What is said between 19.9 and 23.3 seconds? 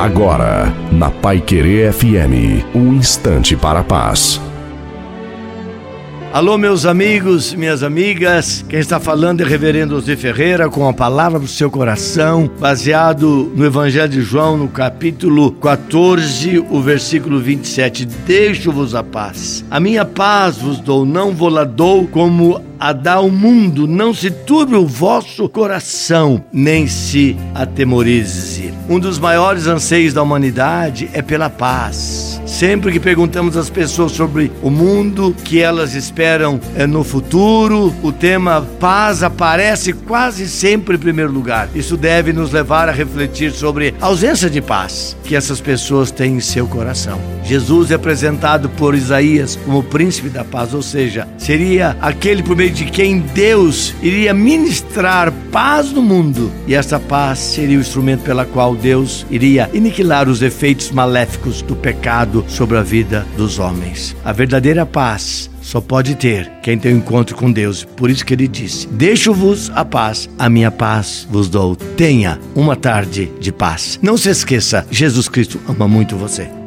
paz vos dou, não vou lá dou como a dar ao